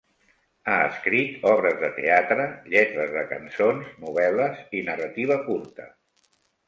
Ha 0.71 0.75
escrit 0.85 1.43
obres 1.49 1.75
de 1.83 1.91
teatre, 1.99 2.47
lletres 2.75 3.13
de 3.17 3.23
cançons, 3.35 3.93
novel·les 4.07 4.65
i 4.81 4.85
narrativa 4.89 5.39
curta. 5.51 5.87